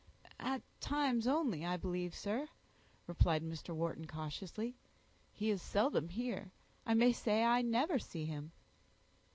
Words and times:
"At 0.39 0.63
times 0.79 1.27
only, 1.27 1.63
I 1.63 1.77
believe, 1.77 2.15
sir," 2.15 2.47
replied 3.05 3.43
Mr. 3.43 3.75
Wharton, 3.75 4.07
cautiously. 4.07 4.75
"He 5.31 5.51
is 5.51 5.61
seldom 5.61 6.09
here; 6.09 6.49
I 6.87 6.95
may 6.95 7.11
say 7.11 7.43
I 7.45 7.61
never 7.61 7.99
see 7.99 8.25
him." 8.25 8.51